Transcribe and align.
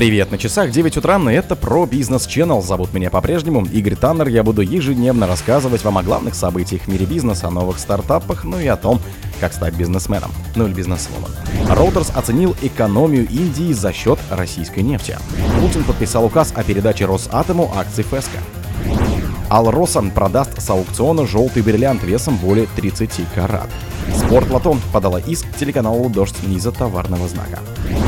Привет, 0.00 0.30
на 0.30 0.38
часах 0.38 0.70
9 0.70 0.96
утра, 0.96 1.18
и 1.30 1.34
это 1.34 1.54
про 1.54 1.84
бизнес 1.84 2.26
Channel. 2.26 2.62
Зовут 2.62 2.94
меня 2.94 3.10
по-прежнему 3.10 3.66
Игорь 3.66 3.96
Таннер. 3.96 4.28
Я 4.28 4.42
буду 4.42 4.62
ежедневно 4.62 5.26
рассказывать 5.26 5.84
вам 5.84 5.98
о 5.98 6.02
главных 6.02 6.34
событиях 6.34 6.84
в 6.84 6.88
мире 6.88 7.04
бизнеса, 7.04 7.48
о 7.48 7.50
новых 7.50 7.78
стартапах, 7.78 8.44
ну 8.44 8.58
и 8.58 8.66
о 8.66 8.78
том, 8.78 8.98
как 9.40 9.52
стать 9.52 9.74
бизнесменом, 9.74 10.30
ну 10.56 10.66
или 10.66 10.72
бизнесвумен. 10.72 11.28
Reuters 11.68 12.16
оценил 12.16 12.56
экономию 12.62 13.28
Индии 13.28 13.74
за 13.74 13.92
счет 13.92 14.18
российской 14.30 14.80
нефти. 14.80 15.18
Путин 15.60 15.84
подписал 15.84 16.24
указ 16.24 16.54
о 16.56 16.64
передаче 16.64 17.04
Росатому 17.04 17.70
акций 17.76 18.04
ФЭСКО. 18.04 18.38
Алроса 19.50 20.00
продаст 20.00 20.62
с 20.62 20.70
аукциона 20.70 21.26
желтый 21.26 21.62
бриллиант 21.62 22.04
весом 22.04 22.38
более 22.38 22.68
30 22.74 23.10
карат. 23.34 23.68
Спортлото 24.16 24.76
подала 24.92 25.18
иск 25.20 25.46
телеканалу 25.58 26.08
«Дождь» 26.08 26.36
из-за 26.46 26.72
товарного 26.72 27.28
знака. 27.28 27.58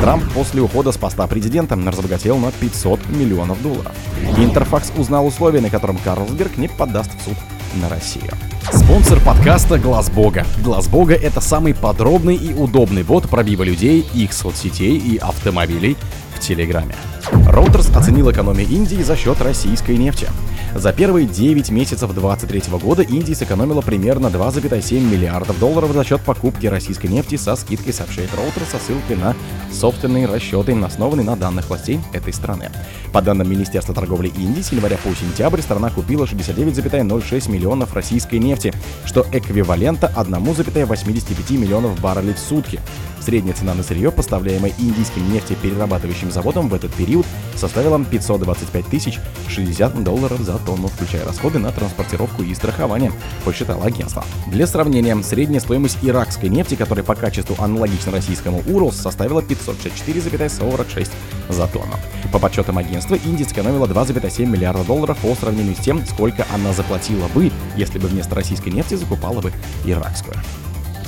Трамп 0.01 0.23
после 0.33 0.61
ухода 0.61 0.91
с 0.91 0.97
поста 0.97 1.27
президента 1.27 1.75
разбогател 1.75 2.37
на 2.37 2.51
500 2.51 3.09
миллионов 3.09 3.61
долларов. 3.61 3.93
Интерфакс 4.37 4.91
узнал 4.97 5.27
условия, 5.27 5.61
на 5.61 5.69
котором 5.69 5.97
Карлсберг 5.97 6.57
не 6.57 6.67
подаст 6.67 7.11
в 7.17 7.23
суд 7.23 7.37
на 7.81 7.89
Россию. 7.89 8.31
Спонсор 8.71 9.19
подкаста 9.19 9.77
Глаз 9.77 10.09
Бога. 10.09 10.45
Глаз 10.63 10.87
Бога 10.87 11.13
это 11.13 11.41
самый 11.41 11.73
подробный 11.73 12.35
и 12.35 12.53
удобный 12.53 13.03
бот 13.03 13.29
пробива 13.29 13.63
людей, 13.63 14.07
их 14.13 14.33
соцсетей 14.33 14.97
и 14.97 15.17
автомобилей 15.17 15.97
в 16.35 16.39
Телеграме. 16.39 16.95
Reuters 17.31 17.95
оценил 17.97 18.31
экономию 18.31 18.67
Индии 18.67 19.01
за 19.01 19.15
счет 19.15 19.41
российской 19.41 19.97
нефти. 19.97 20.27
За 20.75 20.91
первые 20.91 21.27
9 21.27 21.69
месяцев 21.69 22.11
2023 22.13 22.79
года 22.79 23.03
Индия 23.03 23.35
сэкономила 23.35 23.81
примерно 23.81 24.27
2,7 24.27 25.01
миллиардов 25.01 25.59
долларов 25.59 25.91
за 25.91 26.03
счет 26.03 26.21
покупки 26.21 26.65
российской 26.65 27.07
нефти 27.07 27.35
со 27.35 27.55
скидкой, 27.55 27.93
сообщает 27.93 28.31
Reuters 28.31 28.71
со 28.71 28.79
ссылкой 28.79 29.17
на 29.17 29.35
собственные 29.71 30.25
расчеты, 30.25 30.73
основанные 30.83 31.25
на 31.25 31.35
данных 31.35 31.69
властей 31.69 31.99
этой 32.11 32.33
страны. 32.33 32.71
По 33.13 33.21
данным 33.21 33.51
Министерства 33.51 33.93
торговли 33.93 34.29
Индии, 34.29 34.61
с 34.61 34.71
января 34.71 34.97
по 34.97 35.13
сентябрь 35.13 35.61
страна 35.61 35.91
купила 35.91 36.25
69,06 36.25 37.51
миллионов 37.51 37.93
российской 37.93 38.39
нефти, 38.39 38.73
что 39.05 39.27
эквивалента 39.31 40.11
1,85 40.15 41.55
миллионов 41.55 42.01
баррелей 42.01 42.33
в 42.33 42.39
сутки. 42.39 42.79
Средняя 43.23 43.55
цена 43.55 43.73
на 43.73 43.83
сырье, 43.83 44.11
поставляемое 44.11 44.73
индийским 44.77 45.31
нефтеперерабатывающим 45.31 46.29
заводом 46.29 46.67
в 46.67 46.73
этот 46.73 46.93
период, 46.93 47.25
составила 47.55 48.03
525 48.03 48.85
тысяч 48.87 49.19
60 49.47 50.03
долларов 50.03 50.41
за 50.41 50.57
тонну, 50.57 50.89
включая 50.89 51.23
расходы 51.23 51.57
на 51.57 51.71
транспортировку 51.71 52.43
и 52.43 52.53
страхование, 52.53 53.13
посчитало 53.45 53.85
агентство. 53.85 54.25
Для 54.47 54.67
сравнения, 54.67 55.15
средняя 55.23 55.61
стоимость 55.61 55.99
иракской 56.01 56.49
нефти, 56.49 56.75
которая 56.75 57.05
по 57.05 57.15
качеству 57.15 57.55
аналогична 57.59 58.11
российскому 58.11 58.61
Уралс, 58.67 58.97
составила 58.97 59.39
564,46 59.39 61.09
за 61.47 61.67
тонну. 61.67 61.95
По 62.33 62.39
подсчетам 62.39 62.77
агентства, 62.77 63.15
Индия 63.15 63.45
сэкономила 63.45 63.85
2,7 63.85 64.45
миллиарда 64.45 64.83
долларов 64.83 65.17
по 65.19 65.33
сравнению 65.35 65.75
с 65.75 65.79
тем, 65.79 66.05
сколько 66.05 66.45
она 66.53 66.73
заплатила 66.73 67.29
бы, 67.29 67.51
если 67.77 67.99
бы 67.99 68.09
вместо 68.09 68.35
российской 68.35 68.69
нефти 68.69 68.95
закупала 68.95 69.39
бы 69.39 69.53
иракскую. 69.85 70.35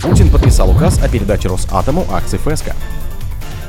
Путин 0.06 0.30
подписал 0.30 0.70
указ 0.70 1.00
о 1.02 1.09
передаче 1.09 1.48
Росатому 1.48 2.06
акций 2.11 2.38
ФСК. 2.38 2.75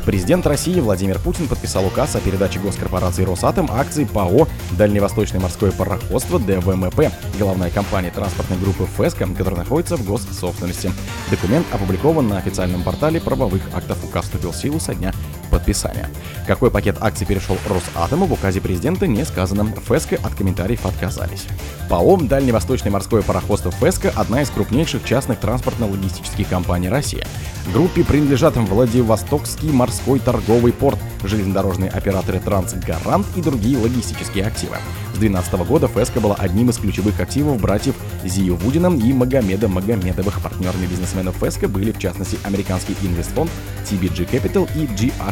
Президент 0.05 0.47
России 0.47 0.79
Владимир 0.81 1.19
Путин 1.19 1.48
подписал 1.48 1.87
указ 1.87 2.15
о 2.15 2.20
передаче 2.20 2.59
госкорпорации 2.59 3.25
«Росатом» 3.25 3.70
акций 3.73 4.05
ПАО 4.05 4.47
«Дальневосточное 4.73 5.41
морское 5.41 5.73
пароходство» 5.73 6.39
ДВМП, 6.39 7.11
главная 7.39 7.70
компания 7.70 8.11
транспортной 8.11 8.59
группы 8.59 8.84
ФЭСКО, 8.84 9.29
которая 9.29 9.61
находится 9.61 9.97
в 9.97 10.05
госсобственности. 10.05 10.92
Документ 11.31 11.67
опубликован 11.73 12.29
на 12.29 12.37
официальном 12.37 12.83
портале 12.83 13.19
правовых 13.19 13.62
актов. 13.73 14.05
Указ 14.05 14.27
вступил 14.27 14.53
в 14.53 14.57
силу 14.57 14.79
со 14.79 14.95
дня 14.95 15.14
подписания. 15.50 16.08
Какой 16.47 16.70
пакет 16.70 16.97
акций 17.00 17.27
перешел 17.27 17.56
Росатому, 17.69 18.27
в 18.27 18.33
указе 18.33 18.61
президента 18.61 19.06
не 19.06 19.25
сказано. 19.25 19.66
ФЭСКО 19.66 20.16
от 20.16 20.34
комментариев 20.34 20.86
отказались. 20.86 21.47
ПАО 21.89 22.16
«Дальневосточное 22.16 22.92
морское 22.92 23.22
пароходство 23.22 23.70
ФЭСКО»— 23.70 24.12
одна 24.17 24.42
из 24.42 24.51
крупнейших 24.51 25.05
частных 25.05 25.40
транспортно-логистических 25.40 26.48
компаний 26.48 26.89
России. 26.89 27.24
Группе 27.73 28.05
принадлежат 28.05 28.57
Владивостокский 28.57 29.70
морской 29.70 30.18
торговый 30.20 30.73
порт, 30.73 30.98
железнодорожные 31.24 31.90
операторы 31.90 32.39
Трансгарант 32.39 33.27
и 33.34 33.42
другие 33.42 33.77
логистические 33.78 34.46
активы. 34.46 34.77
С 35.14 35.18
2012 35.18 35.68
года 35.68 35.89
ФСК 35.89 36.18
была 36.18 36.36
одним 36.36 36.70
из 36.70 36.78
ключевых 36.78 37.18
активов 37.20 37.61
братьев 37.61 37.95
Зию 38.24 38.57
Вудина 38.57 38.86
и 38.86 39.13
Магомеда 39.13 39.68
Магомедовых. 39.68 40.40
Партнерами 40.40 40.86
бизнесменов 40.86 41.36
ФСК 41.36 41.64
были, 41.67 41.92
в 41.92 41.98
частности, 41.98 42.39
американский 42.45 42.95
инвестфонд 43.02 43.51
TBG 43.84 44.28
Capital 44.30 44.68
и 44.77 44.86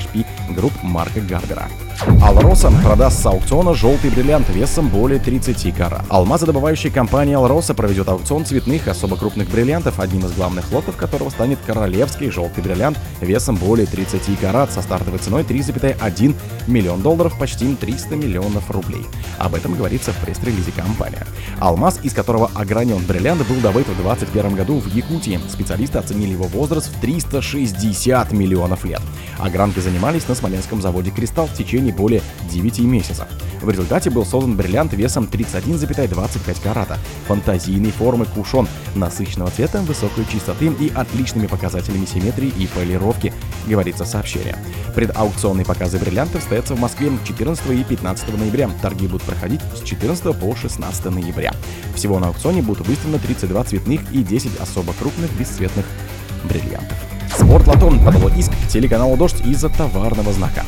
GHP 0.04 0.25
Group 0.54 0.72
Марка 0.82 1.20
Гарбера. 1.20 1.83
Алроса 2.21 2.72
продаст 2.82 3.22
с 3.22 3.27
аукциона 3.27 3.75
желтый 3.75 4.10
бриллиант 4.10 4.49
весом 4.49 4.88
более 4.88 5.19
30 5.21 5.75
карат. 5.75 6.05
Алмазодобывающая 6.09 6.91
компания 6.91 7.37
Алроса 7.37 7.75
проведет 7.75 8.09
аукцион 8.09 8.44
цветных 8.44 8.88
особо 8.88 9.16
крупных 9.16 9.49
бриллиантов, 9.49 10.00
одним 10.00 10.27
из 10.27 10.32
главных 10.32 10.71
лотов 10.72 10.97
которого 10.97 11.31
станет 11.31 11.59
королевский 11.66 12.31
желтый 12.31 12.65
бриллиант 12.65 12.99
весом 13.21 13.56
более 13.56 13.87
30 13.87 14.38
карат 14.41 14.72
со 14.72 14.82
стартовой 14.82 15.19
ценой 15.19 15.43
3,1 15.43 16.34
миллион 16.66 17.03
долларов, 17.03 17.38
почти 17.38 17.75
300 17.75 18.16
миллионов 18.16 18.71
рублей. 18.71 19.06
Об 19.38 19.55
этом 19.55 19.75
говорится 19.75 20.12
в 20.12 20.16
пресс-релизе 20.19 20.72
компании. 20.72 21.19
Алмаз, 21.61 22.00
из 22.03 22.12
которого 22.12 22.50
огранен 22.55 23.05
бриллиант, 23.06 23.47
был 23.47 23.56
добыт 23.56 23.87
в 23.87 23.97
2021 23.97 24.56
году 24.56 24.78
в 24.78 24.87
Якутии. 24.87 25.41
Специалисты 25.49 25.99
оценили 25.99 26.32
его 26.32 26.47
возраст 26.47 26.88
в 26.88 27.00
360 27.00 28.32
миллионов 28.32 28.84
лет. 28.84 29.00
Огранкой 29.38 29.82
занимались 29.82 30.28
на 30.28 30.34
Смоленском 30.34 30.82
заводе 30.82 31.11
«Кристалл» 31.11 31.47
в 31.47 31.55
течение 31.55 31.83
более 31.92 32.22
9 32.50 32.80
месяцев. 32.80 33.26
В 33.60 33.70
результате 33.70 34.10
был 34.10 34.26
создан 34.26 34.56
бриллиант 34.56 34.92
весом 34.92 35.24
31,25 35.24 36.62
карата, 36.62 36.98
фантазийной 37.26 37.92
формы 37.92 38.26
кушон, 38.26 38.68
насыщенного 38.94 39.50
цвета, 39.50 39.80
высокой 39.80 40.26
чистоты 40.26 40.66
и 40.66 40.92
отличными 40.94 41.46
показателями 41.46 42.04
симметрии 42.04 42.52
и 42.58 42.66
полировки, 42.66 43.32
говорится 43.66 44.04
в 44.04 44.08
сообщении. 44.08 44.54
Предаукционные 44.94 45.64
показы 45.64 45.98
бриллиантов 45.98 46.42
состоятся 46.42 46.74
в 46.74 46.80
Москве 46.80 47.10
14 47.24 47.70
и 47.70 47.84
15 47.84 48.38
ноября. 48.38 48.68
Торги 48.82 49.06
будут 49.06 49.22
проходить 49.22 49.60
с 49.74 49.82
14 49.82 50.38
по 50.38 50.54
16 50.54 51.04
ноября. 51.06 51.54
Всего 51.94 52.18
на 52.18 52.28
аукционе 52.28 52.60
будут 52.60 52.86
выставлены 52.86 53.18
32 53.18 53.64
цветных 53.64 54.00
и 54.12 54.22
10 54.22 54.60
особо 54.60 54.92
крупных 54.92 55.32
бесцветных 55.38 55.86
бриллиантов. 56.44 56.98
Спортлотон 57.34 58.04
подало 58.04 58.28
иск 58.28 58.52
телеканалу 58.68 59.16
«Дождь» 59.16 59.40
из-за 59.44 59.68
товарного 59.68 60.32
знака. 60.32 60.64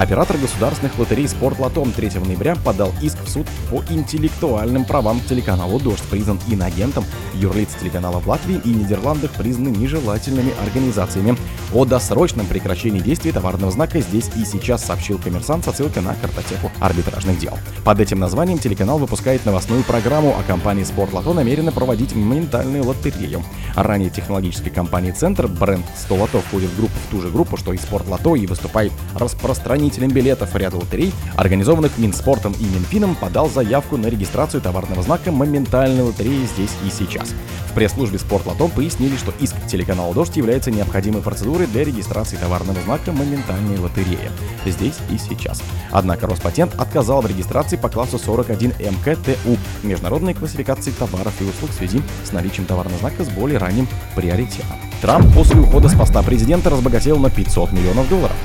Оператор 0.00 0.38
государственных 0.38 0.98
лотерей 0.98 1.28
«Спортлотом» 1.28 1.92
3 1.92 2.20
ноября 2.20 2.56
подал 2.56 2.90
иск 3.02 3.22
в 3.22 3.28
суд 3.28 3.46
по 3.68 3.84
интеллектуальным 3.92 4.86
правам 4.86 5.20
телеканалу 5.28 5.78
«Дождь», 5.78 6.02
признан 6.10 6.40
инагентом, 6.48 7.04
юрлиц 7.34 7.68
телеканала 7.78 8.18
в 8.18 8.26
Латвии 8.26 8.62
и 8.64 8.70
Нидерландах 8.70 9.30
признаны 9.32 9.68
нежелательными 9.68 10.54
организациями. 10.66 11.36
О 11.74 11.84
досрочном 11.84 12.46
прекращении 12.46 13.00
действия 13.00 13.32
товарного 13.32 13.70
знака 13.70 14.00
здесь 14.00 14.30
и 14.36 14.46
сейчас 14.46 14.82
сообщил 14.82 15.18
коммерсант 15.18 15.66
со 15.66 15.72
ссылкой 15.72 16.02
на 16.02 16.14
картотеку 16.14 16.72
арбитражных 16.80 17.38
дел. 17.38 17.58
Под 17.84 18.00
этим 18.00 18.20
названием 18.20 18.58
телеканал 18.58 18.96
выпускает 18.98 19.44
новостную 19.44 19.82
программу, 19.82 20.34
а 20.34 20.42
компания 20.44 20.86
«Спортлото» 20.86 21.34
намерена 21.34 21.72
проводить 21.72 22.14
моментальную 22.14 22.86
лотерею. 22.86 23.44
Ранее 23.76 24.08
технологической 24.08 24.72
компании 24.72 25.10
«Центр» 25.10 25.46
бренд 25.46 25.84
100 25.98 26.14
лото 26.14 26.40
входит 26.40 26.70
в 26.70 26.76
группу 26.78 26.94
в 27.06 27.10
ту 27.10 27.20
же 27.20 27.28
группу, 27.28 27.58
что 27.58 27.74
и 27.74 27.76
«Спортлото» 27.76 28.34
и 28.34 28.46
выступает 28.46 28.92
распространителем 29.14 29.89
хранителем 29.90 30.10
билетов 30.10 30.54
ряда 30.54 30.76
лотерей, 30.76 31.12
организованных 31.36 31.98
Минспортом 31.98 32.52
и 32.52 32.64
Минфином, 32.64 33.16
подал 33.16 33.50
заявку 33.50 33.96
на 33.96 34.06
регистрацию 34.06 34.60
товарного 34.60 35.02
знака 35.02 35.32
моментальной 35.32 36.02
лотереи 36.02 36.46
здесь 36.46 36.70
и 36.86 36.90
сейчас. 36.90 37.34
В 37.68 37.74
пресс-службе 37.74 38.18
Спортлото 38.18 38.68
пояснили, 38.68 39.16
что 39.16 39.32
иск 39.40 39.54
телеканала 39.66 40.14
«Дождь» 40.14 40.36
является 40.36 40.70
необходимой 40.70 41.22
процедурой 41.22 41.66
для 41.66 41.84
регистрации 41.84 42.36
товарного 42.36 42.80
знака 42.82 43.10
моментальной 43.10 43.78
лотереи 43.78 44.30
здесь 44.64 44.96
и 45.10 45.18
сейчас. 45.18 45.60
Однако 45.90 46.26
Роспатент 46.26 46.74
отказал 46.78 47.22
в 47.22 47.26
регистрации 47.26 47.76
по 47.76 47.88
классу 47.88 48.18
41 48.18 48.70
МКТУ 48.78 49.56
международной 49.82 50.34
классификации 50.34 50.92
товаров 50.92 51.32
и 51.40 51.44
услуг 51.44 51.70
в 51.70 51.74
связи 51.74 52.00
с 52.24 52.32
наличием 52.32 52.66
товарного 52.66 52.98
знака 52.98 53.24
с 53.24 53.28
более 53.28 53.58
ранним 53.58 53.88
приоритетом. 54.14 54.78
Трамп 55.02 55.34
после 55.34 55.60
ухода 55.60 55.88
с 55.88 55.94
поста 55.94 56.22
президента 56.22 56.70
разбогател 56.70 57.18
на 57.18 57.30
500 57.30 57.72
миллионов 57.72 58.08
долларов. 58.08 58.36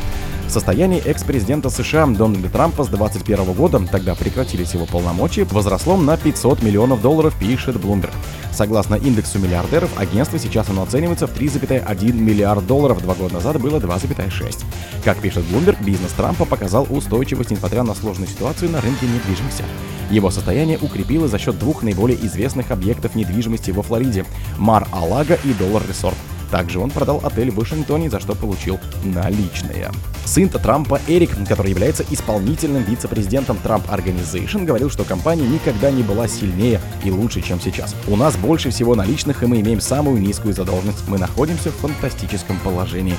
В 0.47 0.51
состоянии 0.51 1.01
экс-президента 1.01 1.69
США 1.69 2.05
Дональда 2.05 2.49
Трампа 2.49 2.83
с 2.83 2.87
2021 2.87 3.53
года, 3.53 3.81
тогда 3.91 4.15
прекратились 4.15 4.73
его 4.73 4.85
полномочия, 4.85 5.43
возросло 5.45 5.97
на 5.97 6.15
500 6.17 6.61
миллионов 6.61 7.01
долларов, 7.01 7.35
пишет 7.39 7.75
Bloomberg. 7.77 8.13
Согласно 8.51 8.95
индексу 8.95 9.39
миллиардеров, 9.39 9.89
агентство 9.97 10.39
сейчас 10.39 10.69
оно 10.69 10.83
оценивается 10.83 11.27
в 11.27 11.35
3,1 11.37 12.13
миллиард 12.13 12.65
долларов, 12.65 13.01
два 13.01 13.15
года 13.15 13.33
назад 13.33 13.59
было 13.59 13.79
2,6. 13.79 14.63
Как 15.03 15.17
пишет 15.17 15.43
Bloomberg, 15.45 15.83
бизнес 15.83 16.11
Трампа 16.11 16.45
показал 16.45 16.87
устойчивость, 16.89 17.51
несмотря 17.51 17.83
на 17.83 17.95
сложную 17.95 18.29
ситуацию 18.29 18.71
на 18.71 18.79
рынке 18.81 19.07
недвижимости. 19.07 19.63
Его 20.11 20.29
состояние 20.29 20.77
укрепилось 20.77 21.31
за 21.31 21.39
счет 21.39 21.57
двух 21.57 21.81
наиболее 21.81 22.23
известных 22.25 22.71
объектов 22.71 23.15
недвижимости 23.15 23.71
во 23.71 23.81
Флориде– 23.81 24.25
Мар-Алага 24.57 25.39
и 25.43 25.53
Доллар 25.53 25.83
Ресорт– 25.87 26.17
Также 26.51 26.79
он 26.79 26.91
продал 26.91 27.19
отель 27.23 27.51
в 27.51 27.55
Вашингтоне, 27.55 28.09
за 28.09 28.19
что 28.19 28.35
получил 28.35 28.79
наличные. 29.03 29.91
Сын 30.35 30.49
Трампа 30.49 30.99
Эрик, 31.07 31.29
который 31.47 31.69
является 31.69 32.03
исполнительным 32.09 32.83
вице-президентом 32.83 33.57
Trump 33.63 33.87
Organization, 33.87 34.65
говорил, 34.65 34.89
что 34.89 35.05
компания 35.05 35.47
никогда 35.47 35.89
не 35.91 36.03
была 36.03 36.27
сильнее 36.27 36.81
и 37.05 37.09
лучше, 37.09 37.39
чем 37.41 37.61
сейчас. 37.61 37.95
У 38.05 38.17
нас 38.17 38.35
больше 38.35 38.69
всего 38.69 38.95
наличных, 38.95 39.43
и 39.43 39.45
мы 39.45 39.61
имеем 39.61 39.79
самую 39.79 40.19
низкую 40.19 40.53
задолженность. 40.53 41.07
Мы 41.07 41.19
находимся 41.19 41.71
в 41.71 41.75
фантастическом 41.75 42.59
положении 42.59 43.15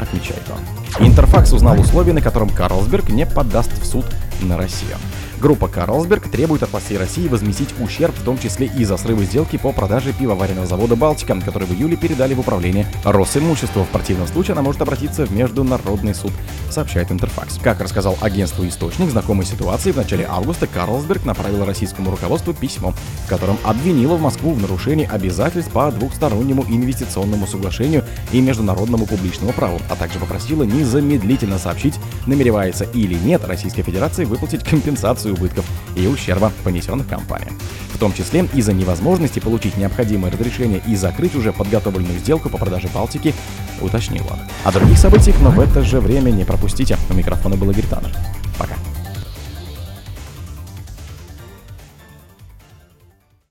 отмечает 0.00 0.44
он. 0.48 1.04
Интерфакс 1.04 1.52
узнал 1.52 1.80
условия, 1.80 2.12
на 2.12 2.22
котором 2.22 2.48
Карлсберг 2.48 3.08
не 3.08 3.26
подаст 3.26 3.72
в 3.72 3.84
суд 3.84 4.04
на 4.40 4.56
Россию. 4.56 4.96
Группа 5.40 5.68
Карлсберг 5.68 6.28
требует 6.28 6.62
от 6.62 6.70
властей 6.70 6.98
России 6.98 7.26
возместить 7.26 7.74
ущерб, 7.80 8.14
в 8.14 8.22
том 8.24 8.38
числе 8.38 8.66
и 8.66 8.84
за 8.84 8.98
срывы 8.98 9.24
сделки 9.24 9.56
по 9.56 9.72
продаже 9.72 10.12
пивоваренного 10.12 10.66
завода 10.66 10.96
«Балтика», 10.96 11.40
который 11.40 11.66
в 11.66 11.72
июле 11.72 11.96
передали 11.96 12.34
в 12.34 12.40
управление 12.40 12.86
Росимущества. 13.04 13.84
В 13.84 13.88
противном 13.88 14.26
случае 14.26 14.52
она 14.52 14.60
может 14.60 14.82
обратиться 14.82 15.24
в 15.24 15.32
Международный 15.32 16.14
суд, 16.14 16.32
сообщает 16.68 17.10
Интерфакс. 17.10 17.58
Как 17.62 17.80
рассказал 17.80 18.18
агентству 18.20 18.68
источник 18.68 19.10
знакомой 19.10 19.46
ситуации, 19.46 19.92
в 19.92 19.96
начале 19.96 20.26
августа 20.28 20.66
Карлсберг 20.66 21.24
направила 21.24 21.64
российскому 21.64 22.10
руководству 22.10 22.52
письмо, 22.52 22.92
в 23.24 23.28
котором 23.28 23.56
обвинила 23.64 24.16
в 24.16 24.20
Москву 24.20 24.52
в 24.52 24.60
нарушении 24.60 25.08
обязательств 25.10 25.72
по 25.72 25.90
двухстороннему 25.90 26.66
инвестиционному 26.68 27.46
соглашению 27.46 28.04
и 28.32 28.42
международному 28.42 29.06
публичному 29.06 29.54
праву, 29.54 29.80
а 29.88 29.96
также 29.96 30.18
попросила 30.18 30.64
незамедлительно 30.64 31.58
сообщить, 31.58 31.94
намеревается 32.26 32.84
или 32.84 33.14
нет 33.14 33.42
Российская 33.46 33.82
Федерация 33.82 34.26
выплатить 34.26 34.64
компенсацию 34.64 35.29
компенсацию 35.30 35.34
убытков 35.34 35.64
и 35.96 36.06
ущерба, 36.06 36.52
понесенных 36.64 37.06
компанией. 37.08 37.52
В 37.92 37.98
том 37.98 38.12
числе 38.12 38.46
из-за 38.54 38.72
невозможности 38.72 39.40
получить 39.40 39.76
необходимое 39.76 40.32
разрешение 40.32 40.82
и 40.86 40.96
закрыть 40.96 41.34
уже 41.34 41.52
подготовленную 41.52 42.18
сделку 42.18 42.48
по 42.48 42.58
продаже 42.58 42.88
Балтики, 42.94 43.34
уточнил 43.80 44.24
он. 44.30 44.38
О 44.64 44.72
других 44.72 44.98
событиях, 44.98 45.36
но 45.40 45.50
в 45.50 45.60
это 45.60 45.82
же 45.82 46.00
время 46.00 46.30
не 46.30 46.44
пропустите. 46.44 46.96
У 47.08 47.14
микрофона 47.14 47.56
был 47.56 47.70
Игорь 47.70 47.86
Таннер. 47.86 48.39